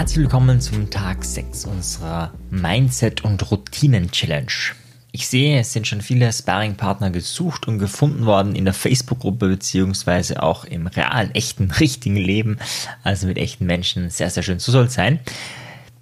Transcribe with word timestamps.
Herzlich 0.00 0.20
willkommen 0.20 0.62
zum 0.62 0.88
Tag 0.88 1.22
6 1.22 1.66
unserer 1.66 2.32
Mindset- 2.50 3.20
und 3.22 3.50
Routinen-Challenge. 3.50 4.50
Ich 5.12 5.28
sehe, 5.28 5.60
es 5.60 5.74
sind 5.74 5.86
schon 5.86 6.00
viele 6.00 6.32
Sparring-Partner 6.32 7.10
gesucht 7.10 7.68
und 7.68 7.78
gefunden 7.78 8.24
worden 8.24 8.56
in 8.56 8.64
der 8.64 8.72
Facebook-Gruppe 8.72 9.48
beziehungsweise 9.48 10.42
auch 10.42 10.64
im 10.64 10.86
realen, 10.86 11.34
echten, 11.34 11.70
richtigen 11.80 12.16
Leben, 12.16 12.56
also 13.04 13.26
mit 13.26 13.36
echten 13.36 13.66
Menschen. 13.66 14.08
Sehr, 14.08 14.30
sehr 14.30 14.42
schön. 14.42 14.58
So 14.58 14.72
soll 14.72 14.86
es 14.86 14.94
sein. 14.94 15.20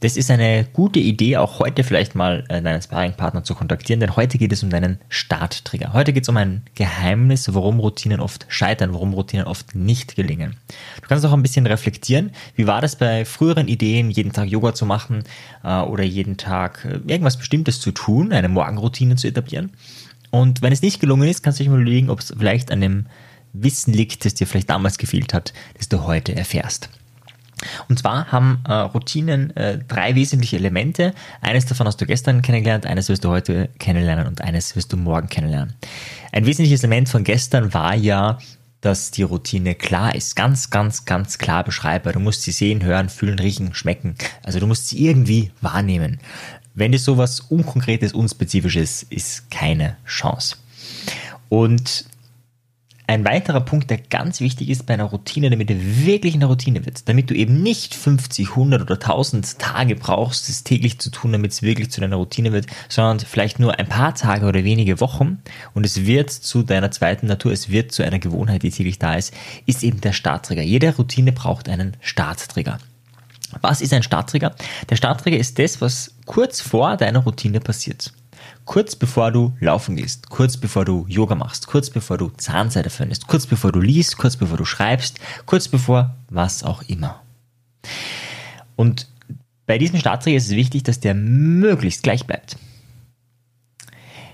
Das 0.00 0.16
ist 0.16 0.30
eine 0.30 0.64
gute 0.72 1.00
Idee, 1.00 1.38
auch 1.38 1.58
heute 1.58 1.82
vielleicht 1.82 2.14
mal 2.14 2.44
äh, 2.48 2.62
deinen 2.62 2.80
Sparringpartner 2.80 3.42
zu 3.42 3.56
kontaktieren, 3.56 3.98
denn 3.98 4.14
heute 4.14 4.38
geht 4.38 4.52
es 4.52 4.62
um 4.62 4.70
deinen 4.70 5.00
Starttrigger. 5.08 5.92
Heute 5.92 6.12
geht 6.12 6.22
es 6.22 6.28
um 6.28 6.36
ein 6.36 6.62
Geheimnis, 6.76 7.52
warum 7.52 7.80
Routinen 7.80 8.20
oft 8.20 8.46
scheitern, 8.48 8.94
warum 8.94 9.12
Routinen 9.12 9.46
oft 9.46 9.74
nicht 9.74 10.14
gelingen. 10.14 10.54
Du 11.02 11.08
kannst 11.08 11.26
auch 11.26 11.32
ein 11.32 11.42
bisschen 11.42 11.66
reflektieren. 11.66 12.30
Wie 12.54 12.68
war 12.68 12.80
das 12.80 12.94
bei 12.94 13.24
früheren 13.24 13.66
Ideen, 13.66 14.10
jeden 14.10 14.32
Tag 14.32 14.48
Yoga 14.48 14.72
zu 14.72 14.86
machen 14.86 15.24
äh, 15.64 15.80
oder 15.80 16.04
jeden 16.04 16.36
Tag 16.36 16.84
äh, 16.84 17.00
irgendwas 17.10 17.36
Bestimmtes 17.36 17.80
zu 17.80 17.90
tun, 17.90 18.32
eine 18.32 18.48
Morgenroutine 18.48 19.16
zu 19.16 19.26
etablieren? 19.26 19.72
Und 20.30 20.62
wenn 20.62 20.72
es 20.72 20.82
nicht 20.82 21.00
gelungen 21.00 21.28
ist, 21.28 21.42
kannst 21.42 21.58
du 21.58 21.64
dich 21.64 21.70
mal 21.72 21.80
überlegen, 21.80 22.10
ob 22.10 22.20
es 22.20 22.32
vielleicht 22.38 22.70
an 22.70 22.80
dem 22.80 23.06
Wissen 23.52 23.92
liegt, 23.92 24.24
das 24.24 24.34
dir 24.34 24.46
vielleicht 24.46 24.70
damals 24.70 24.96
gefehlt 24.96 25.34
hat, 25.34 25.52
das 25.76 25.88
du 25.88 26.04
heute 26.04 26.36
erfährst. 26.36 26.88
Und 27.88 27.98
zwar 27.98 28.30
haben 28.32 28.60
äh, 28.66 28.72
Routinen 28.72 29.54
äh, 29.56 29.78
drei 29.86 30.14
wesentliche 30.14 30.56
Elemente. 30.56 31.14
Eines 31.40 31.66
davon 31.66 31.86
hast 31.86 32.00
du 32.00 32.06
gestern 32.06 32.42
kennengelernt, 32.42 32.86
eines 32.86 33.08
wirst 33.08 33.24
du 33.24 33.28
heute 33.28 33.68
kennenlernen 33.78 34.26
und 34.26 34.40
eines 34.40 34.76
wirst 34.76 34.92
du 34.92 34.96
morgen 34.96 35.28
kennenlernen. 35.28 35.74
Ein 36.32 36.46
wesentliches 36.46 36.82
Element 36.82 37.08
von 37.08 37.24
gestern 37.24 37.74
war 37.74 37.94
ja, 37.94 38.38
dass 38.80 39.10
die 39.10 39.22
Routine 39.22 39.74
klar 39.74 40.14
ist. 40.14 40.36
Ganz, 40.36 40.70
ganz, 40.70 41.04
ganz 41.04 41.38
klar 41.38 41.64
beschreibbar. 41.64 42.12
Du 42.12 42.20
musst 42.20 42.42
sie 42.42 42.52
sehen, 42.52 42.84
hören, 42.84 43.08
fühlen, 43.08 43.38
riechen, 43.38 43.74
schmecken. 43.74 44.14
Also 44.42 44.60
du 44.60 44.66
musst 44.66 44.88
sie 44.88 45.04
irgendwie 45.04 45.50
wahrnehmen. 45.60 46.20
Wenn 46.74 46.92
es 46.92 47.04
sowas 47.04 47.40
Unkonkretes, 47.40 48.12
Unspezifisches 48.12 49.02
ist, 49.02 49.50
keine 49.50 49.96
Chance. 50.06 50.56
Und 51.48 52.04
ein 53.08 53.24
weiterer 53.24 53.62
Punkt, 53.62 53.88
der 53.88 53.96
ganz 53.96 54.40
wichtig 54.40 54.68
ist 54.68 54.84
bei 54.84 54.92
einer 54.92 55.04
Routine, 55.04 55.48
damit 55.48 55.70
er 55.70 55.78
wirklich 55.80 56.34
eine 56.34 56.44
Routine 56.44 56.84
wird, 56.84 57.08
damit 57.08 57.30
du 57.30 57.34
eben 57.34 57.62
nicht 57.62 57.94
50, 57.94 58.50
100 58.50 58.82
oder 58.82 58.94
1000 58.94 59.58
Tage 59.58 59.96
brauchst, 59.96 60.50
es 60.50 60.62
täglich 60.62 60.98
zu 60.98 61.10
tun, 61.10 61.32
damit 61.32 61.52
es 61.52 61.62
wirklich 61.62 61.90
zu 61.90 62.02
deiner 62.02 62.16
Routine 62.16 62.52
wird, 62.52 62.66
sondern 62.90 63.20
vielleicht 63.20 63.60
nur 63.60 63.78
ein 63.78 63.88
paar 63.88 64.14
Tage 64.14 64.44
oder 64.44 64.62
wenige 64.62 65.00
Wochen 65.00 65.38
und 65.72 65.86
es 65.86 66.04
wird 66.04 66.30
zu 66.30 66.62
deiner 66.62 66.90
zweiten 66.90 67.26
Natur, 67.26 67.50
es 67.50 67.70
wird 67.70 67.92
zu 67.92 68.02
einer 68.02 68.18
Gewohnheit, 68.18 68.62
die 68.62 68.70
täglich 68.70 68.98
da 68.98 69.14
ist, 69.14 69.32
ist 69.64 69.82
eben 69.82 70.02
der 70.02 70.12
Startträger. 70.12 70.62
Jede 70.62 70.94
Routine 70.94 71.32
braucht 71.32 71.70
einen 71.70 71.96
Startträger. 72.02 72.78
Was 73.62 73.80
ist 73.80 73.94
ein 73.94 74.02
Startträger? 74.02 74.54
Der 74.90 74.96
Startträger 74.96 75.38
ist 75.38 75.58
das, 75.58 75.80
was 75.80 76.14
kurz 76.26 76.60
vor 76.60 76.98
deiner 76.98 77.20
Routine 77.20 77.60
passiert 77.60 78.12
kurz 78.64 78.96
bevor 78.96 79.32
du 79.32 79.56
laufen 79.60 79.96
gehst, 79.96 80.28
kurz 80.28 80.56
bevor 80.56 80.84
du 80.84 81.06
Yoga 81.08 81.34
machst, 81.34 81.66
kurz 81.66 81.90
bevor 81.90 82.18
du 82.18 82.30
Zahnseide 82.30 82.90
verwendest, 82.90 83.26
kurz 83.26 83.46
bevor 83.46 83.72
du 83.72 83.80
liest, 83.80 84.18
kurz 84.18 84.36
bevor 84.36 84.56
du 84.56 84.64
schreibst, 84.64 85.18
kurz 85.46 85.68
bevor 85.68 86.16
was 86.28 86.62
auch 86.62 86.82
immer. 86.82 87.22
Und 88.76 89.08
bei 89.66 89.78
diesem 89.78 89.98
Startträger 89.98 90.36
ist 90.36 90.46
es 90.46 90.56
wichtig, 90.56 90.82
dass 90.82 91.00
der 91.00 91.14
möglichst 91.14 92.02
gleich 92.02 92.26
bleibt. 92.26 92.56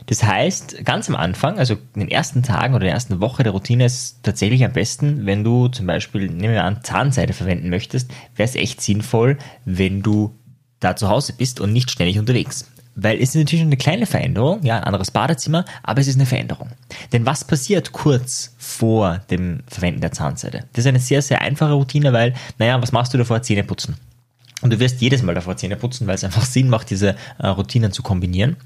Das 0.07 0.23
heißt, 0.23 0.85
ganz 0.85 1.09
am 1.09 1.17
Anfang, 1.17 1.59
also 1.59 1.75
in 1.95 2.01
den 2.01 2.11
ersten 2.11 2.43
Tagen 2.43 2.75
oder 2.75 2.85
der 2.85 2.93
ersten 2.93 3.21
Woche 3.21 3.43
der 3.43 3.53
Routine 3.53 3.87
ist 3.87 4.23
tatsächlich 4.23 4.65
am 4.65 4.73
besten, 4.73 5.25
wenn 5.25 5.45
du 5.45 5.69
zum 5.69 5.87
Beispiel, 5.87 6.29
nehmen 6.29 6.53
wir 6.53 6.65
an, 6.65 6.85
Zahnseide 6.85 7.33
verwenden 7.33 7.71
möchtest, 7.71 8.11
wäre 8.37 8.49
es 8.49 8.55
echt 8.55 8.83
sinnvoll, 8.83 9.39
wenn 9.65 10.03
du 10.03 10.39
da 10.79 10.95
zu 10.95 11.09
Hause 11.09 11.33
bist 11.33 11.61
und 11.61 11.73
nicht 11.73 11.91
ständig 11.91 12.19
unterwegs. 12.19 12.71
Weil 12.97 13.17
es 13.21 13.31
ist 13.31 13.37
natürlich 13.37 13.65
eine 13.65 13.77
kleine 13.77 14.07
Veränderung, 14.07 14.63
ja, 14.63 14.77
ein 14.77 14.85
anderes 14.85 15.11
Badezimmer, 15.11 15.65
aber 15.83 16.01
es 16.01 16.07
ist 16.07 16.17
eine 16.17 16.27
Veränderung. 16.27 16.71
Denn 17.13 17.27
was 17.27 17.45
passiert 17.45 17.93
kurz 17.93 18.55
vor 18.59 19.21
dem 19.31 19.61
Verwenden 19.67 20.01
der 20.01 20.13
Zahnseide? 20.13 20.65
Das 20.73 20.85
ist 20.85 20.89
eine 20.89 21.01
sehr, 21.01 21.23
sehr 21.23 21.41
einfache 21.41 21.73
Routine, 21.73 22.13
weil, 22.13 22.35
naja, 22.59 22.81
was 22.81 22.93
machst 22.93 23.13
du 23.13 23.19
davor? 23.19 23.43
Zähne 23.43 23.65
putzen. 23.65 23.97
Und 24.63 24.73
du 24.73 24.81
wirst 24.81 25.01
jedes 25.01 25.23
Mal 25.23 25.35
davor 25.35 25.57
Zähne 25.57 25.77
putzen, 25.77 26.07
weil 26.07 26.15
es 26.15 26.25
einfach 26.25 26.45
Sinn 26.45 26.69
macht, 26.69 26.89
diese 26.91 27.17
äh, 27.39 27.47
Routinen 27.47 27.93
zu 27.93 28.03
kombinieren. 28.03 28.57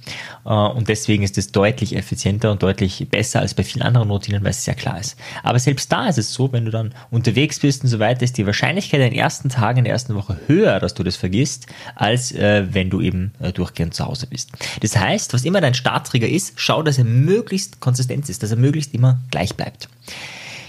Äh, 0.44 0.50
und 0.50 0.88
deswegen 0.88 1.22
ist 1.22 1.38
es 1.38 1.50
deutlich 1.50 1.97
effizienter 1.97 2.53
und 2.53 2.62
deutlich 2.62 3.09
besser 3.10 3.41
als 3.41 3.54
bei 3.54 3.65
vielen 3.65 3.82
anderen 3.82 4.10
Routinen, 4.10 4.44
weil 4.44 4.50
es 4.50 4.65
sehr 4.65 4.75
klar 4.75 5.00
ist. 5.00 5.16
Aber 5.43 5.59
selbst 5.59 5.91
da 5.91 6.06
ist 6.09 6.19
es 6.19 6.32
so, 6.32 6.53
wenn 6.53 6.66
du 6.66 6.71
dann 6.71 6.94
unterwegs 7.10 7.59
bist 7.60 7.82
und 7.82 7.88
so 7.88 7.99
weiter, 7.99 8.22
ist 8.22 8.38
die 8.38 8.47
Wahrscheinlichkeit 8.47 9.00
in 9.00 9.10
den 9.10 9.19
ersten 9.19 9.49
Tagen, 9.49 9.78
in 9.78 9.84
der 9.84 9.93
ersten 9.93 10.15
Woche 10.15 10.38
höher, 10.47 10.78
dass 10.78 10.94
du 10.94 11.03
das 11.03 11.16
vergisst, 11.16 11.66
als 11.97 12.32
äh, 12.32 12.66
wenn 12.70 12.91
du 12.91 13.00
eben 13.00 13.32
äh, 13.41 13.53
durchgehend 13.53 13.94
zu 13.94 14.05
Hause 14.05 14.26
bist. 14.26 14.50
Das 14.81 14.97
heißt, 14.97 15.32
was 15.32 15.44
immer 15.44 15.60
dein 15.60 15.75
Startträger 15.75 16.28
ist, 16.28 16.53
schau, 16.56 16.82
dass 16.82 16.99
er 16.99 17.05
möglichst 17.05 17.81
konsistent 17.81 18.28
ist, 18.28 18.43
dass 18.43 18.50
er 18.50 18.56
möglichst 18.56 18.94
immer 18.94 19.19
gleich 19.31 19.56
bleibt. 19.56 19.88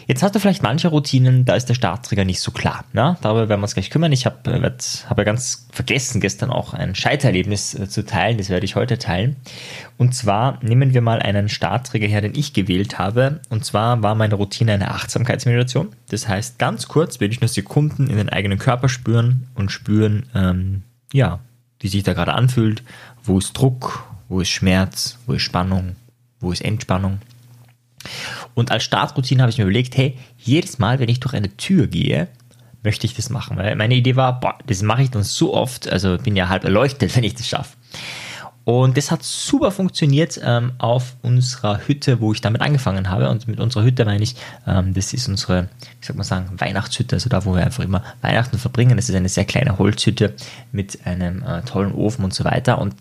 Jetzt 0.10 0.24
hast 0.24 0.34
du 0.34 0.40
vielleicht 0.40 0.64
manche 0.64 0.88
Routinen, 0.88 1.46
da 1.46 1.54
ist 1.54 1.70
der 1.70 1.76
Startträger 1.76 2.26
nicht 2.26 2.40
so 2.40 2.50
klar. 2.50 2.84
Ne? 2.94 3.16
Darüber 3.22 3.48
werden 3.48 3.60
wir 3.60 3.66
uns 3.66 3.76
gleich 3.76 3.92
kümmern. 3.92 4.12
Ich 4.12 4.26
habe 4.26 4.52
äh, 4.52 4.72
hab 5.08 5.18
ja 5.20 5.24
ganz 5.24 5.68
vergessen, 5.72 6.20
gestern 6.20 6.50
auch 6.50 6.74
ein 6.74 6.96
Scheitererlebnis 6.96 7.76
äh, 7.76 7.88
zu 7.88 8.04
teilen. 8.04 8.40
Das 8.40 8.50
werde 8.50 8.66
ich 8.66 8.76
heute 8.76 8.98
teilen. 8.98 9.36
Und 10.00 10.16
zwar 10.16 10.58
nehmen 10.64 10.96
wir 10.96 11.02
mal 11.02 11.20
einen 11.20 11.48
Startträger 11.48 12.08
her, 12.08 12.22
den 12.22 12.34
ich 12.34 12.54
gewählt 12.54 12.98
habe. 12.98 13.40
Und 13.50 13.66
zwar 13.66 14.02
war 14.02 14.16
meine 14.16 14.34
Routine 14.34 14.74
eine 14.74 14.90
Achtsamkeitsmeditation. 14.90 15.90
Das 16.10 16.28
heißt, 16.28 16.58
ganz 16.58 16.88
kurz 16.88 17.20
werde 17.20 17.36
ich 17.36 17.42
nur 17.42 17.48
Sekunden 17.48 18.08
in 18.08 18.18
den 18.18 18.30
eigenen 18.30 18.58
Körper 18.58 18.90
spüren 18.90 19.48
und 19.54 19.72
spüren, 19.72 20.26
ähm, 20.34 20.82
ja, 21.14 21.40
wie 21.82 21.88
sich 21.88 22.02
da 22.02 22.14
gerade 22.14 22.34
anfühlt. 22.34 22.82
Wo 23.24 23.38
ist 23.38 23.54
Druck? 23.54 24.10
Wo 24.28 24.42
ist 24.42 24.50
Schmerz? 24.50 25.20
Wo 25.28 25.34
ist 25.34 25.44
Spannung? 25.44 25.98
Wo 26.40 26.52
ist 26.52 26.66
Entspannung? 26.66 27.20
Und 28.60 28.72
als 28.72 28.84
Startroutine 28.84 29.42
habe 29.42 29.50
ich 29.50 29.58
mir 29.58 29.64
überlegt, 29.64 29.96
hey, 29.96 30.18
jedes 30.38 30.80
Mal, 30.80 31.00
wenn 31.00 31.10
ich 31.10 31.22
durch 31.22 31.34
eine 31.34 31.56
Tür 31.56 31.88
gehe, 31.88 32.28
möchte 32.84 33.06
ich 33.06 33.14
das 33.14 33.30
machen. 33.30 33.58
Weil 33.58 33.76
meine 33.78 33.96
Idee 33.96 34.16
war, 34.18 34.40
boah, 34.40 34.58
das 34.68 34.82
mache 34.82 35.04
ich 35.04 35.12
dann 35.12 35.24
so 35.24 35.54
oft, 35.54 35.88
also 35.88 36.18
bin 36.18 36.36
ja 36.36 36.50
halb 36.50 36.66
erleuchtet, 36.66 37.16
wenn 37.16 37.24
ich 37.24 37.36
das 37.36 37.48
schaffe. 37.48 37.78
Und 38.66 38.98
das 38.98 39.10
hat 39.10 39.24
super 39.24 39.72
funktioniert 39.72 40.40
ähm, 40.44 40.74
auf 40.78 41.16
unserer 41.24 41.88
Hütte, 41.88 42.20
wo 42.20 42.34
ich 42.34 42.42
damit 42.42 42.62
angefangen 42.62 43.10
habe. 43.10 43.30
Und 43.30 43.48
mit 43.48 43.60
unserer 43.60 43.84
Hütte 43.84 44.06
meine 44.06 44.22
ich, 44.22 44.36
ähm, 44.68 44.94
das 44.94 45.14
ist 45.14 45.28
unsere, 45.28 45.70
wie 46.02 46.06
soll 46.06 46.18
man 46.18 46.26
sagen, 46.26 46.60
Weihnachtshütte, 46.60 47.16
also 47.16 47.30
da, 47.30 47.46
wo 47.46 47.56
wir 47.56 47.64
einfach 47.64 47.84
immer 47.84 48.04
Weihnachten 48.22 48.60
verbringen. 48.60 48.98
Das 48.98 49.10
ist 49.10 49.16
eine 49.16 49.30
sehr 49.30 49.46
kleine 49.46 49.80
Holzhütte 49.80 50.36
mit 50.72 51.00
einem 51.06 51.42
äh, 51.44 51.62
tollen 51.64 51.94
Ofen 51.94 52.26
und 52.26 52.34
so 52.34 52.44
weiter. 52.44 52.80
Und 52.80 52.94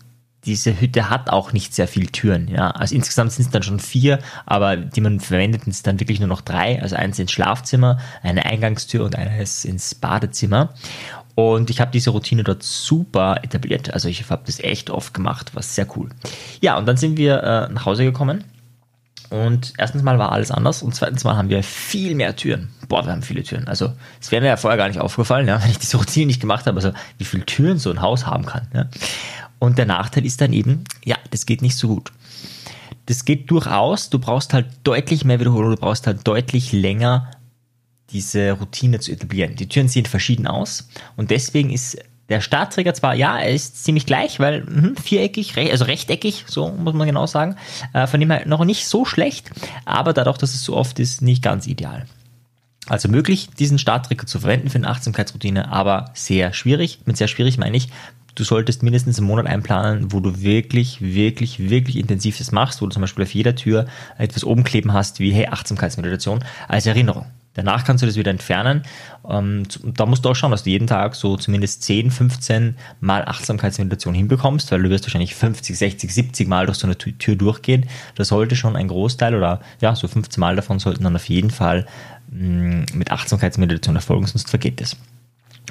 diese 0.45 0.79
Hütte 0.79 1.09
hat 1.09 1.29
auch 1.29 1.53
nicht 1.53 1.73
sehr 1.73 1.87
viele 1.87 2.07
Türen. 2.07 2.47
Ja. 2.47 2.71
Also 2.71 2.95
insgesamt 2.95 3.31
sind 3.33 3.45
es 3.45 3.51
dann 3.51 3.63
schon 3.63 3.79
vier, 3.79 4.19
aber 4.45 4.77
die 4.77 5.01
man 5.01 5.19
verwendet, 5.19 5.63
sind 5.65 5.85
dann 5.85 5.99
wirklich 5.99 6.19
nur 6.19 6.29
noch 6.29 6.41
drei. 6.41 6.81
Also 6.81 6.95
eins 6.95 7.19
ins 7.19 7.31
Schlafzimmer, 7.31 7.99
eine 8.23 8.45
Eingangstür 8.45 9.03
und 9.03 9.15
eines 9.15 9.65
ins 9.65 9.95
Badezimmer. 9.95 10.73
Und 11.35 11.69
ich 11.69 11.79
habe 11.79 11.91
diese 11.91 12.09
Routine 12.09 12.43
dort 12.43 12.63
super 12.63 13.39
etabliert. 13.43 13.93
Also 13.93 14.09
ich 14.09 14.29
habe 14.29 14.43
das 14.45 14.59
echt 14.59 14.89
oft 14.89 15.13
gemacht, 15.13 15.51
was 15.53 15.75
sehr 15.75 15.87
cool. 15.95 16.09
Ja, 16.61 16.77
und 16.77 16.85
dann 16.85 16.97
sind 16.97 17.17
wir 17.17 17.41
äh, 17.41 17.73
nach 17.73 17.85
Hause 17.85 18.03
gekommen. 18.03 18.43
Und 19.29 19.73
erstens 19.77 20.01
mal 20.01 20.17
war 20.17 20.31
alles 20.31 20.49
anders 20.49 20.81
und 20.81 20.95
zweitens 20.95 21.23
mal 21.23 21.37
haben 21.37 21.49
wir 21.49 21.61
viel 21.61 22.15
mehr 22.15 22.35
Türen. 22.35 22.69
Boah, 22.87 23.05
wir 23.05 23.11
haben 23.11 23.21
viele 23.21 23.43
Türen. 23.43 23.67
Also 23.67 23.93
es 24.19 24.31
wäre 24.31 24.41
mir 24.41 24.47
ja 24.47 24.57
vorher 24.57 24.77
gar 24.77 24.87
nicht 24.87 24.99
aufgefallen, 24.99 25.47
ja, 25.47 25.59
wenn 25.63 25.69
ich 25.69 25.77
diese 25.77 25.97
Routine 25.97 26.27
nicht 26.27 26.41
gemacht 26.41 26.65
habe, 26.65 26.77
also 26.77 26.91
wie 27.17 27.25
viele 27.25 27.45
Türen 27.45 27.77
so 27.77 27.91
ein 27.91 28.01
Haus 28.01 28.25
haben 28.25 28.45
kann. 28.45 28.67
Ja. 28.73 28.89
Und 29.59 29.77
der 29.77 29.85
Nachteil 29.85 30.25
ist 30.25 30.41
dann 30.41 30.53
eben, 30.53 30.83
ja, 31.03 31.17
das 31.29 31.45
geht 31.45 31.61
nicht 31.61 31.75
so 31.75 31.89
gut. 31.89 32.11
Das 33.05 33.25
geht 33.25 33.51
durchaus, 33.51 34.09
du 34.09 34.19
brauchst 34.19 34.53
halt 34.53 34.67
deutlich 34.83 35.25
mehr 35.25 35.39
Wiederholung, 35.39 35.71
du 35.71 35.77
brauchst 35.77 36.07
halt 36.07 36.27
deutlich 36.27 36.71
länger 36.71 37.31
diese 38.11 38.53
Routine 38.53 38.99
zu 38.99 39.11
etablieren. 39.11 39.55
Die 39.55 39.67
Türen 39.67 39.87
sehen 39.87 40.05
verschieden 40.05 40.47
aus 40.47 40.89
und 41.15 41.29
deswegen 41.29 41.69
ist 41.69 41.97
der 42.29 42.41
Startträger 42.41 42.93
zwar, 42.93 43.15
ja, 43.15 43.37
er 43.39 43.51
ist 43.51 43.83
ziemlich 43.83 44.05
gleich, 44.05 44.39
weil 44.39 44.61
mh, 44.61 45.01
viereckig, 45.01 45.57
also 45.57 45.85
rechteckig, 45.85 46.45
so 46.47 46.69
muss 46.69 46.93
man 46.93 47.07
genau 47.07 47.25
sagen, 47.25 47.55
äh, 47.93 48.07
von 48.07 48.19
dem 48.19 48.31
her 48.31 48.43
noch 48.45 48.63
nicht 48.65 48.87
so 48.87 49.05
schlecht, 49.05 49.51
aber 49.85 50.13
dadurch, 50.13 50.37
dass 50.37 50.53
es 50.53 50.63
so 50.63 50.75
oft 50.75 50.99
ist, 50.99 51.21
nicht 51.21 51.43
ganz 51.43 51.67
ideal. 51.67 52.05
Also 52.87 53.07
möglich, 53.07 53.49
diesen 53.57 53.77
Startträger 53.77 54.25
zu 54.25 54.39
verwenden 54.39 54.69
für 54.69 54.77
eine 54.77 54.89
Achtsamkeitsroutine, 54.89 55.71
aber 55.71 56.11
sehr 56.15 56.53
schwierig. 56.53 57.01
Mit 57.05 57.17
sehr 57.17 57.27
schwierig 57.27 57.59
meine 57.59 57.77
ich, 57.77 57.89
du 58.33 58.43
solltest 58.43 58.81
mindestens 58.81 59.19
einen 59.19 59.27
Monat 59.27 59.45
einplanen, 59.45 60.11
wo 60.11 60.19
du 60.19 60.41
wirklich, 60.41 61.01
wirklich, 61.01 61.69
wirklich 61.69 61.97
intensiv 61.97 62.37
das 62.37 62.51
machst, 62.51 62.81
wo 62.81 62.85
du 62.85 62.91
zum 62.91 63.01
Beispiel 63.01 63.25
auf 63.25 63.33
jeder 63.33 63.55
Tür 63.55 63.85
etwas 64.17 64.43
oben 64.43 64.63
kleben 64.63 64.93
hast, 64.93 65.19
wie 65.19 65.31
hey, 65.31 65.47
Achtsamkeitsmeditation 65.47 66.43
als 66.67 66.85
Erinnerung. 66.85 67.25
Danach 67.63 67.83
kannst 67.83 68.01
du 68.01 68.05
das 68.05 68.15
wieder 68.15 68.31
entfernen. 68.31 68.83
Ähm, 69.29 69.63
da 69.83 70.05
musst 70.05 70.23
du 70.23 70.29
auch 70.29 70.35
schauen, 70.35 70.51
dass 70.51 70.63
du 70.63 70.69
jeden 70.69 70.87
Tag 70.87 71.15
so 71.15 71.37
zumindest 71.37 71.83
10, 71.83 72.11
15 72.11 72.75
Mal 73.01 73.25
Achtsamkeitsmeditation 73.25 74.13
hinbekommst, 74.13 74.71
weil 74.71 74.81
du 74.81 74.89
wirst 74.89 75.05
wahrscheinlich 75.05 75.35
50, 75.35 75.77
60, 75.77 76.13
70 76.13 76.47
Mal 76.47 76.65
durch 76.65 76.77
so 76.77 76.87
eine 76.87 76.97
Tür 76.97 77.35
durchgehen. 77.35 77.85
Da 78.15 78.23
sollte 78.23 78.55
schon 78.55 78.75
ein 78.75 78.87
Großteil 78.87 79.35
oder 79.35 79.61
ja, 79.81 79.95
so 79.95 80.07
15 80.07 80.39
Mal 80.39 80.55
davon 80.55 80.79
sollten 80.79 81.03
dann 81.03 81.15
auf 81.15 81.27
jeden 81.27 81.51
Fall 81.51 81.85
mm, 82.31 82.83
mit 82.93 83.11
Achtsamkeitsmeditation 83.11 83.95
erfolgen, 83.95 84.25
sonst 84.25 84.49
vergeht 84.49 84.81
es. 84.81 84.95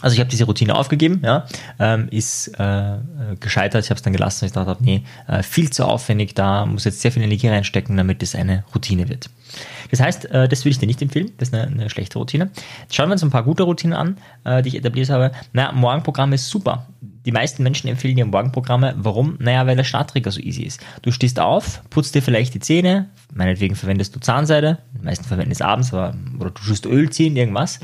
Also 0.00 0.14
ich 0.14 0.20
habe 0.20 0.30
diese 0.30 0.44
Routine 0.44 0.76
aufgegeben, 0.76 1.22
ja, 1.24 1.46
ähm, 1.78 2.08
ist 2.10 2.48
äh, 2.58 2.98
gescheitert. 3.40 3.84
Ich 3.84 3.90
habe 3.90 3.96
es 3.96 4.02
dann 4.02 4.12
gelassen. 4.12 4.44
Ich 4.44 4.52
dachte, 4.52 4.76
nee, 4.80 5.02
äh, 5.26 5.42
viel 5.42 5.70
zu 5.70 5.84
aufwendig. 5.84 6.34
Da 6.34 6.66
muss 6.66 6.84
jetzt 6.84 7.00
sehr 7.00 7.10
viel 7.10 7.22
Energie 7.22 7.48
reinstecken, 7.48 7.96
damit 7.96 8.22
es 8.22 8.34
eine 8.34 8.64
Routine 8.74 9.08
wird. 9.08 9.28
Das 9.90 10.00
heißt, 10.00 10.26
äh, 10.26 10.48
das 10.48 10.64
würde 10.64 10.70
ich 10.70 10.78
dir 10.78 10.86
nicht 10.86 11.02
empfehlen. 11.02 11.32
Das 11.38 11.48
ist 11.48 11.54
eine, 11.54 11.66
eine 11.66 11.90
schlechte 11.90 12.18
Routine. 12.18 12.50
Schauen 12.90 13.08
wir 13.08 13.12
uns 13.12 13.22
ein 13.22 13.30
paar 13.30 13.44
gute 13.44 13.62
Routinen 13.62 13.96
an, 13.96 14.18
äh, 14.44 14.62
die 14.62 14.68
ich 14.68 14.76
etabliert 14.76 15.10
habe. 15.10 15.32
Naja, 15.52 15.72
Morgenprogramm 15.72 16.32
ist 16.32 16.48
super 16.48 16.86
die 17.24 17.32
meisten 17.32 17.62
Menschen 17.62 17.88
empfehlen 17.88 18.16
dir 18.16 18.26
Morgenprogramme. 18.26 18.94
Warum? 18.98 19.36
Naja, 19.38 19.66
weil 19.66 19.76
der 19.76 19.84
Starttrigger 19.84 20.30
so 20.30 20.40
easy 20.40 20.62
ist. 20.62 20.80
Du 21.02 21.10
stehst 21.10 21.40
auf, 21.40 21.82
putzt 21.90 22.14
dir 22.14 22.22
vielleicht 22.22 22.54
die 22.54 22.60
Zähne, 22.60 23.10
meinetwegen 23.34 23.74
verwendest 23.74 24.14
du 24.14 24.20
Zahnseide, 24.20 24.78
die 24.94 25.04
meisten 25.04 25.24
verwenden 25.24 25.52
es 25.52 25.60
abends, 25.60 25.92
aber, 25.92 26.14
oder 26.38 26.50
du 26.50 26.62
tust 26.62 26.86
Öl 26.86 27.10
ziehen, 27.10 27.36
irgendwas, 27.36 27.80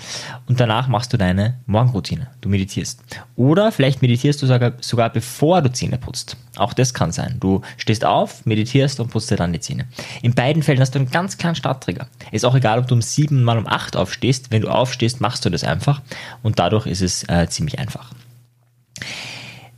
und 0.47 0.61
danach 0.61 0.89
machst 0.89 1.13
du 1.13 1.17
deine 1.17 1.61
Morgenroutine. 1.67 2.29
Du 2.41 2.49
meditierst. 2.49 3.03
Oder 3.37 3.73
vielleicht 3.73 4.03
meditierst 4.03 4.43
du 4.43 4.47
sogar, 4.47 4.73
sogar 4.81 5.11
bevor 5.11 5.63
du 5.63 5.73
Zähne 5.73 5.99
putzt. 5.99 6.37
Auch 6.57 6.73
das 6.73 6.95
kann 6.95 7.13
sein. 7.13 7.37
Du 7.41 7.63
stehst 7.77 8.05
auf, 8.05 8.47
meditierst 8.47 9.01
und 9.01 9.11
putzt 9.11 9.31
dir 9.31 9.37
dann 9.37 9.53
die 9.53 9.61
Zähne. 9.61 9.87
In 10.23 10.35
beiden 10.35 10.63
Fällen 10.63 10.81
hast 10.81 10.95
du 10.95 11.01
einen 11.01 11.11
ganz 11.11 11.37
kleinen 11.37 11.57
Starttrigger. 11.57 12.07
Ist 12.31 12.45
auch 12.45 12.55
egal, 12.55 12.79
ob 12.79 12.87
du 12.87 12.95
um 12.95 13.03
sieben 13.03 13.43
mal 13.43 13.59
um 13.59 13.67
acht 13.67 13.97
aufstehst. 13.97 14.51
Wenn 14.51 14.63
du 14.63 14.69
aufstehst, 14.69 15.21
machst 15.21 15.45
du 15.45 15.51
das 15.51 15.65
einfach 15.65 16.03
und 16.43 16.59
dadurch 16.59 16.87
ist 16.87 17.03
es 17.03 17.29
äh, 17.29 17.49
ziemlich 17.49 17.79
einfach. 17.79 18.13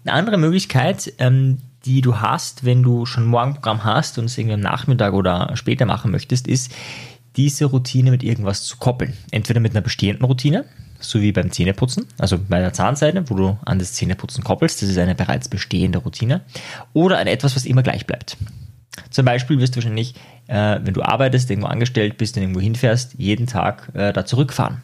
Eine 0.06 0.12
andere 0.12 0.38
Möglichkeit, 0.38 1.12
ähm, 1.18 1.58
die 1.84 2.00
du 2.00 2.20
hast, 2.20 2.64
wenn 2.64 2.84
du 2.84 3.06
schon 3.06 3.24
ein 3.24 3.28
Morgenprogramm 3.28 3.82
hast 3.82 4.18
und 4.18 4.26
es 4.26 4.38
irgendwie 4.38 4.54
am 4.54 4.60
Nachmittag 4.60 5.14
oder 5.14 5.50
später 5.56 5.84
machen 5.84 6.12
möchtest, 6.12 6.46
ist, 6.46 6.72
diese 7.34 7.64
Routine 7.64 8.12
mit 8.12 8.22
irgendwas 8.22 8.62
zu 8.62 8.76
koppeln. 8.76 9.14
Entweder 9.32 9.58
mit 9.58 9.72
einer 9.72 9.80
bestehenden 9.80 10.24
Routine, 10.24 10.64
so 11.00 11.20
wie 11.20 11.32
beim 11.32 11.50
Zähneputzen, 11.50 12.06
also 12.18 12.38
bei 12.38 12.60
der 12.60 12.72
Zahnseide, 12.72 13.28
wo 13.28 13.34
du 13.34 13.58
an 13.64 13.80
das 13.80 13.94
Zähneputzen 13.94 14.44
koppelst, 14.44 14.80
das 14.80 14.90
ist 14.90 14.98
eine 14.98 15.16
bereits 15.16 15.48
bestehende 15.48 15.98
Routine, 15.98 16.42
oder 16.92 17.18
an 17.18 17.26
etwas, 17.26 17.56
was 17.56 17.66
immer 17.66 17.82
gleich 17.82 18.06
bleibt. 18.06 18.36
Zum 19.10 19.24
Beispiel 19.24 19.58
wirst 19.58 19.74
du 19.74 19.78
wahrscheinlich, 19.78 20.14
äh, 20.46 20.78
wenn 20.82 20.94
du 20.94 21.02
arbeitest, 21.02 21.50
irgendwo 21.50 21.66
angestellt 21.66 22.16
bist 22.16 22.36
und 22.36 22.44
irgendwo 22.44 22.60
hinfährst, 22.60 23.14
jeden 23.18 23.48
Tag 23.48 23.90
äh, 23.94 24.12
da 24.12 24.24
zurückfahren. 24.24 24.82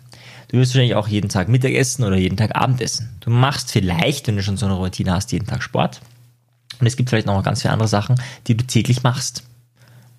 Du 0.52 0.58
wirst 0.58 0.74
wahrscheinlich 0.74 0.96
auch 0.96 1.08
jeden 1.08 1.30
Tag 1.30 1.48
Mittagessen 1.48 2.04
oder 2.04 2.16
jeden 2.16 2.36
Tag 2.36 2.54
Abendessen. 2.54 3.08
Du 3.20 3.30
machst 3.30 3.72
vielleicht, 3.72 4.26
wenn 4.28 4.36
du 4.36 4.42
schon 4.42 4.58
so 4.58 4.66
eine 4.66 4.74
Routine 4.74 5.12
hast, 5.12 5.32
jeden 5.32 5.46
Tag 5.46 5.62
Sport. 5.62 6.02
Und 6.78 6.86
es 6.86 6.96
gibt 6.96 7.08
vielleicht 7.08 7.26
noch 7.26 7.42
ganz 7.42 7.62
viele 7.62 7.72
andere 7.72 7.88
Sachen, 7.88 8.20
die 8.46 8.54
du 8.54 8.66
täglich 8.66 9.02
machst. 9.02 9.44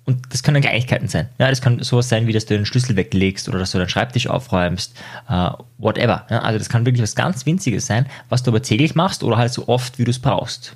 Und 0.06 0.34
das 0.34 0.42
können 0.42 0.60
Kleinigkeiten 0.60 1.06
sein. 1.06 1.28
Ja, 1.38 1.48
das 1.48 1.60
kann 1.60 1.80
sowas 1.84 2.08
sein, 2.08 2.26
wie 2.26 2.32
dass 2.32 2.46
du 2.46 2.56
den 2.56 2.66
Schlüssel 2.66 2.96
weglegst 2.96 3.48
oder 3.48 3.60
dass 3.60 3.70
du 3.70 3.78
deinen 3.78 3.88
Schreibtisch 3.88 4.26
aufräumst, 4.26 4.96
uh, 5.30 5.50
whatever. 5.78 6.26
Ja, 6.28 6.40
also 6.40 6.58
das 6.58 6.68
kann 6.68 6.84
wirklich 6.84 7.02
was 7.02 7.14
ganz 7.14 7.46
Winziges 7.46 7.86
sein, 7.86 8.06
was 8.28 8.42
du 8.42 8.50
aber 8.50 8.60
täglich 8.60 8.96
machst 8.96 9.22
oder 9.22 9.36
halt 9.36 9.52
so 9.52 9.68
oft, 9.68 10.00
wie 10.00 10.04
du 10.04 10.10
es 10.10 10.18
brauchst. 10.18 10.74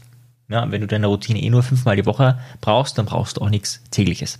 Ja, 0.48 0.70
wenn 0.70 0.82
du 0.82 0.86
deine 0.86 1.08
Routine 1.08 1.42
eh 1.42 1.50
nur 1.50 1.64
fünfmal 1.64 1.96
die 1.96 2.06
Woche 2.06 2.38
brauchst, 2.60 2.96
dann 2.96 3.06
brauchst 3.06 3.36
du 3.36 3.40
auch 3.40 3.50
nichts 3.50 3.82
tägliches. 3.90 4.38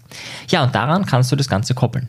Ja, 0.48 0.62
und 0.62 0.76
daran 0.76 1.06
kannst 1.06 1.32
du 1.32 1.36
das 1.36 1.48
Ganze 1.48 1.74
koppeln. 1.74 2.08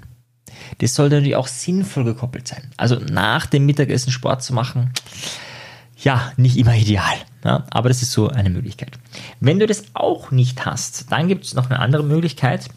Das 0.77 0.95
sollte 0.95 1.15
natürlich 1.15 1.35
auch 1.35 1.47
sinnvoll 1.47 2.03
gekoppelt 2.03 2.47
sein. 2.47 2.71
Also 2.77 2.95
nach 2.95 3.45
dem 3.47 3.65
Mittagessen 3.65 4.11
Sport 4.11 4.43
zu 4.43 4.53
machen, 4.53 4.91
ja, 5.97 6.31
nicht 6.37 6.57
immer 6.57 6.75
ideal. 6.75 7.15
Ja, 7.43 7.65
aber 7.71 7.89
das 7.89 8.01
ist 8.01 8.11
so 8.11 8.29
eine 8.29 8.49
Möglichkeit. 8.49 8.91
Wenn 9.39 9.59
du 9.59 9.65
das 9.65 9.83
auch 9.93 10.31
nicht 10.31 10.65
hast, 10.65 11.11
dann 11.11 11.27
gibt 11.27 11.45
es 11.45 11.53
noch 11.53 11.69
eine 11.69 11.79
andere 11.79 12.03
Möglichkeit, 12.03 12.69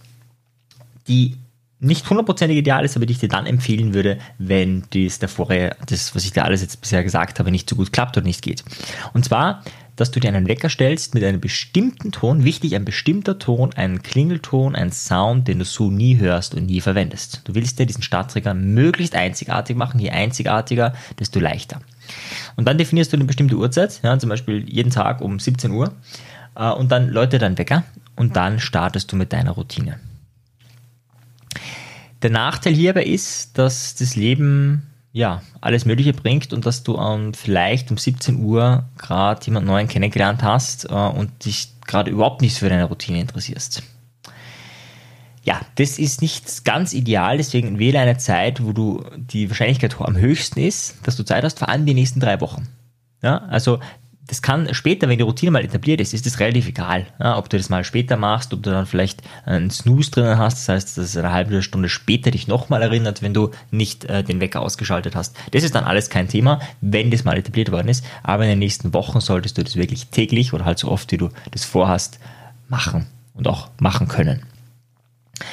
die 1.09 1.37
nicht 1.82 2.08
hundertprozentig 2.08 2.58
ideal 2.58 2.84
ist, 2.84 2.96
aber 2.96 3.06
die 3.06 3.12
ich 3.12 3.19
dir 3.19 3.29
dann 3.29 3.46
empfehlen 3.46 3.93
würde, 3.93 4.19
wenn 4.38 4.84
dies 4.93 5.19
davor, 5.19 5.49
das, 5.87 6.14
was 6.14 6.25
ich 6.25 6.32
dir 6.32 6.44
alles 6.44 6.62
jetzt 6.62 6.81
bisher 6.81 7.02
gesagt 7.02 7.38
habe, 7.38 7.50
nicht 7.50 7.69
so 7.69 7.76
gut 7.76 7.93
klappt 7.93 8.17
oder 8.17 8.26
nicht 8.26 8.43
geht. 8.43 8.64
Und 9.12 9.25
zwar 9.25 9.62
dass 9.96 10.11
du 10.11 10.20
dir 10.20 10.29
einen 10.29 10.49
Wecker 10.49 10.69
stellst 10.69 11.14
mit 11.14 11.23
einem 11.23 11.40
bestimmten 11.40 12.12
Ton, 12.12 12.44
wichtig, 12.44 12.75
ein 12.75 12.84
bestimmter 12.84 13.38
Ton, 13.38 13.73
ein 13.75 14.02
Klingelton, 14.02 14.75
ein 14.75 14.90
Sound, 14.90 15.49
den 15.49 15.58
du 15.58 15.64
so 15.64 15.90
nie 15.90 16.19
hörst 16.19 16.55
und 16.55 16.67
nie 16.67 16.81
verwendest. 16.81 17.43
Du 17.44 17.55
willst 17.55 17.79
dir 17.79 17.87
diesen 17.87 18.02
Starttrigger 18.02 18.55
möglichst 18.55 19.14
einzigartig 19.14 19.76
machen, 19.76 20.00
je 20.00 20.11
einzigartiger, 20.11 20.94
desto 21.19 21.40
leichter. 21.40 21.81
Und 22.56 22.67
dann 22.67 22.79
definierst 22.79 23.12
du 23.12 23.17
eine 23.17 23.26
bestimmte 23.26 23.56
Uhrzeit, 23.56 24.00
ja, 24.02 24.19
zum 24.19 24.31
Beispiel 24.31 24.69
jeden 24.69 24.90
Tag 24.90 25.20
um 25.20 25.38
17 25.38 25.70
Uhr, 25.70 25.93
äh, 26.55 26.70
und 26.70 26.90
dann 26.90 27.08
läutet 27.08 27.43
dein 27.43 27.58
Wecker 27.58 27.84
und 28.17 28.37
dann 28.37 28.61
startest 28.61 29.12
du 29.12 29.17
mit 29.17 29.32
deiner 29.32 29.52
Routine. 29.52 29.99
Der 32.22 32.30
Nachteil 32.30 32.74
hierbei 32.74 33.04
ist, 33.04 33.58
dass 33.58 33.94
das 33.94 34.14
Leben 34.16 34.92
ja, 35.12 35.42
alles 35.60 35.84
Mögliche 35.84 36.14
bringt 36.14 36.52
und 36.52 36.64
dass 36.64 36.82
du 36.82 36.96
ähm, 36.96 37.34
vielleicht 37.34 37.90
um 37.90 37.98
17 37.98 38.42
Uhr 38.42 38.84
gerade 38.96 39.44
jemand 39.44 39.66
Neuen 39.66 39.88
kennengelernt 39.88 40.42
hast 40.42 40.86
äh, 40.86 40.94
und 40.94 41.44
dich 41.44 41.69
gerade 41.86 42.10
überhaupt 42.10 42.40
nicht 42.40 42.56
für 42.56 42.69
deine 42.69 42.84
Routine 42.84 43.20
interessierst. 43.20 43.82
Ja, 45.44 45.60
das 45.74 45.98
ist 45.98 46.22
nicht 46.22 46.64
ganz 46.64 46.92
ideal, 46.92 47.36
deswegen 47.36 47.78
wähle 47.78 47.98
eine 47.98 48.16
Zeit, 48.16 48.64
wo 48.64 48.72
du 48.72 49.04
die 49.16 49.50
Wahrscheinlichkeit 49.50 50.00
am 50.00 50.16
höchsten 50.16 50.60
ist, 50.60 50.96
dass 51.02 51.16
du 51.16 51.24
Zeit 51.24 51.44
hast, 51.44 51.58
vor 51.58 51.69
allem 51.69 51.84
die 51.84 51.94
nächsten 51.94 52.20
drei 52.20 52.40
Wochen. 52.40 52.69
Ja, 53.22 53.38
also 53.48 53.80
das 54.26 54.40
kann 54.40 54.72
später, 54.72 55.08
wenn 55.08 55.19
die 55.19 55.24
Routine 55.24 55.50
mal 55.50 55.64
etabliert 55.64 56.00
ist, 56.00 56.14
ist 56.14 56.26
es 56.26 56.38
relativ 56.38 56.69
egal, 56.69 57.06
ja, 57.19 57.36
ob 57.36 57.48
du 57.48 57.56
das 57.56 57.70
mal 57.70 57.82
später 57.82 58.16
machst, 58.16 58.52
ob 58.54 58.62
du 58.62 58.70
dann 58.70 58.86
vielleicht 58.86 59.22
einen 59.44 59.70
Snooze 59.70 60.12
drinnen 60.12 60.38
hast, 60.38 60.58
das 60.58 60.69
heißt, 60.69 60.96
dass 60.96 61.04
es 61.04 61.16
eine 61.16 61.32
halbe 61.32 61.60
Stunde 61.62 61.88
später 61.88 62.30
dich 62.30 62.46
nochmal 62.46 62.82
erinnert, 62.82 63.20
wenn 63.22 63.34
du 63.34 63.50
nicht 63.70 64.04
äh, 64.04 64.22
den 64.22 64.40
Wecker 64.40 64.62
ausgeschaltet 64.62 65.16
hast. 65.16 65.36
Das 65.50 65.64
ist 65.64 65.74
dann 65.74 65.84
alles 65.84 66.08
kein 66.08 66.28
Thema, 66.28 66.60
wenn 66.80 67.10
das 67.10 67.24
mal 67.24 67.36
etabliert 67.36 67.72
worden 67.72 67.88
ist, 67.88 68.04
aber 68.22 68.44
in 68.44 68.50
den 68.50 68.58
nächsten 68.60 68.94
Wochen 68.94 69.20
solltest 69.20 69.58
du 69.58 69.64
das 69.64 69.76
wirklich 69.76 70.06
täglich 70.08 70.52
oder 70.52 70.64
halt 70.64 70.78
so 70.78 70.88
oft, 70.88 71.10
wie 71.10 71.19
du 71.19 71.30
das 71.50 71.64
vorhast, 71.64 72.20
machen 72.69 73.06
und 73.34 73.48
auch 73.48 73.70
machen 73.80 74.08
können. 74.08 74.44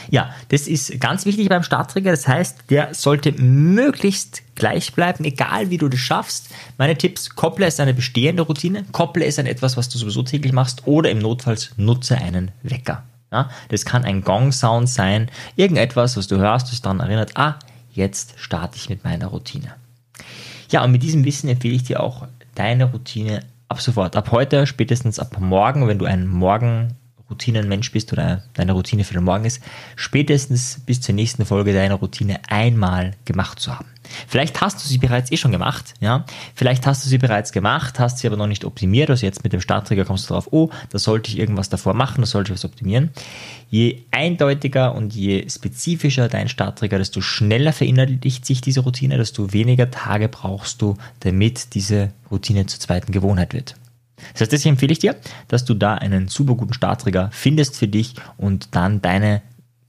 Ja, 0.10 0.34
das 0.50 0.68
ist 0.68 1.00
ganz 1.00 1.26
wichtig 1.26 1.50
beim 1.50 1.64
Starttrigger. 1.64 2.12
Das 2.12 2.28
heißt, 2.28 2.64
der 2.70 2.94
sollte 2.94 3.32
möglichst 3.34 4.44
gleich 4.56 4.94
bleiben, 4.94 5.24
egal 5.24 5.70
wie 5.70 5.78
du 5.78 5.88
das 5.90 6.00
schaffst. 6.00 6.50
Meine 6.78 6.98
Tipps, 6.98 7.36
kopple 7.36 7.66
es 7.66 7.80
an 7.80 7.84
eine 7.84 7.94
bestehende 7.94 8.44
Routine, 8.44 8.86
kopple 8.92 9.26
es 9.26 9.40
an 9.40 9.46
etwas, 9.46 9.78
was 9.78 9.90
du 9.90 9.98
sowieso 9.98 10.24
täglich 10.24 10.54
machst 10.54 10.86
oder 10.86 11.10
im 11.10 11.20
Notfalls 11.20 11.72
nutze 11.78 12.18
einen 12.18 12.52
Wecker. 12.64 13.04
Ja, 13.32 13.50
das 13.70 13.86
kann 13.86 14.06
ein 14.06 14.24
Gong-Sound 14.24 14.90
sein, 14.90 15.30
irgendetwas, 15.56 16.18
was 16.18 16.28
du 16.28 16.38
hörst, 16.38 16.72
das 16.72 16.82
daran 16.82 17.00
erinnert, 17.00 17.38
ah, 17.38 17.60
jetzt 17.92 18.34
starte 18.38 18.78
ich 18.78 18.90
mit 18.90 19.04
meiner 19.04 19.28
Routine. 19.28 19.76
Ja, 20.72 20.84
und 20.84 20.92
mit 20.92 21.04
diesem 21.04 21.26
Wissen 21.26 21.48
empfehle 21.48 21.76
ich 21.76 21.84
dir 21.84 22.02
auch 22.02 22.28
deine 22.56 22.86
Routine 22.86 23.42
ab 23.68 23.82
sofort, 23.82 24.16
ab 24.16 24.32
heute, 24.32 24.66
spätestens 24.66 25.20
ab 25.20 25.38
morgen, 25.40 25.88
wenn 25.88 26.00
du 26.00 26.06
einen 26.06 26.28
Morgen 26.28 26.96
Routinenmensch 27.30 27.92
bist 27.92 28.12
oder 28.14 28.44
deine 28.54 28.74
Routine 28.74 29.04
für 29.04 29.14
den 29.14 29.24
Morgen 29.24 29.46
ist, 29.46 29.62
spätestens 29.96 30.82
bis 30.86 31.02
zur 31.02 31.16
nächsten 31.16 31.46
Folge 31.46 31.74
deine 31.74 31.96
Routine 31.96 32.40
einmal 32.48 33.14
gemacht 33.26 33.60
zu 33.60 33.76
haben. 33.76 33.88
Vielleicht 34.28 34.60
hast 34.62 34.84
du 34.84 34.88
sie 34.88 34.98
bereits 34.98 35.32
eh 35.32 35.38
schon 35.38 35.52
gemacht, 35.52 35.94
ja. 36.00 36.26
Vielleicht 36.56 36.86
hast 36.88 37.06
du 37.06 37.10
sie 37.10 37.18
bereits 37.18 37.52
gemacht, 37.52 38.00
hast 38.00 38.20
sie 38.20 38.28
aber 38.28 38.38
noch 38.38 38.48
nicht 38.48 38.66
optimiert. 38.66 39.10
Also 39.10 39.26
jetzt 39.26 39.44
mit 39.44 39.54
dem 39.54 39.62
Startträger 39.62 40.06
kommst 40.06 40.30
du 40.30 40.34
drauf, 40.34 40.48
oh, 40.52 40.70
da 40.90 41.00
sollte 41.00 41.30
ich 41.30 41.38
irgendwas 41.38 41.70
davor 41.70 41.94
machen, 41.94 42.22
da 42.22 42.26
sollte 42.26 42.52
ich 42.52 42.58
was 42.58 42.66
optimieren. 42.66 43.12
Je 43.70 44.02
eindeutiger 44.12 44.96
und 44.96 45.14
je 45.14 45.48
spezifischer 45.48 46.28
dein 46.28 46.50
Startträger, 46.50 46.98
desto 46.98 47.22
schneller 47.22 47.74
verinnerlicht 47.74 48.46
sich 48.46 48.62
diese 48.62 48.82
Routine, 48.82 49.18
desto 49.18 49.54
weniger 49.54 49.92
Tage 49.92 50.28
brauchst 50.28 50.82
du, 50.82 50.98
damit 51.20 51.76
diese 51.76 52.12
Routine 52.32 52.66
zur 52.66 52.80
zweiten 52.80 53.12
Gewohnheit 53.12 53.54
wird. 53.54 53.76
Das 54.34 54.42
heißt, 54.42 54.52
deswegen 54.52 54.74
empfehle 54.74 54.94
ich 54.94 55.00
dir, 55.00 55.16
dass 55.48 55.66
du 55.66 55.74
da 55.74 55.96
einen 55.96 56.28
super 56.28 56.56
guten 56.56 56.74
Startträger 56.74 57.30
findest 57.32 57.76
für 57.76 57.88
dich 57.88 58.16
und 58.38 58.76
dann 58.76 59.02
deine 59.02 59.42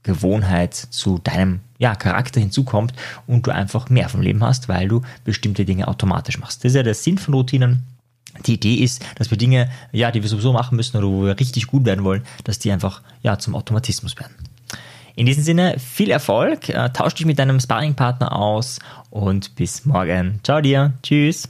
Gewohnheit 0.03 0.73
zu 0.73 1.19
deinem 1.19 1.59
ja, 1.77 1.95
Charakter 1.95 2.39
hinzukommt 2.39 2.93
und 3.27 3.47
du 3.47 3.51
einfach 3.51 3.89
mehr 3.89 4.09
vom 4.09 4.21
Leben 4.21 4.43
hast, 4.43 4.69
weil 4.69 4.87
du 4.87 5.01
bestimmte 5.23 5.65
Dinge 5.65 5.87
automatisch 5.87 6.39
machst. 6.39 6.63
Das 6.63 6.71
ist 6.71 6.75
ja 6.75 6.83
der 6.83 6.93
Sinn 6.93 7.17
von 7.17 7.33
Routinen. 7.33 7.83
Die 8.45 8.53
Idee 8.53 8.75
ist, 8.75 9.03
dass 9.15 9.29
wir 9.29 9.37
Dinge, 9.37 9.69
ja, 9.91 10.11
die 10.11 10.21
wir 10.21 10.29
sowieso 10.29 10.53
machen 10.53 10.75
müssen 10.75 10.97
oder 10.97 11.07
wo 11.07 11.25
wir 11.25 11.39
richtig 11.39 11.67
gut 11.67 11.85
werden 11.85 12.03
wollen, 12.03 12.23
dass 12.43 12.59
die 12.59 12.71
einfach 12.71 13.01
ja, 13.21 13.37
zum 13.37 13.55
Automatismus 13.55 14.17
werden. 14.17 14.33
In 15.15 15.25
diesem 15.25 15.43
Sinne, 15.43 15.77
viel 15.77 16.09
Erfolg, 16.09 16.69
äh, 16.69 16.89
tausch 16.91 17.15
dich 17.15 17.25
mit 17.25 17.37
deinem 17.37 17.59
Sparringpartner 17.59 18.33
aus 18.33 18.79
und 19.09 19.55
bis 19.55 19.85
morgen. 19.85 20.39
Ciao 20.43 20.61
dir, 20.61 20.93
tschüss. 21.03 21.49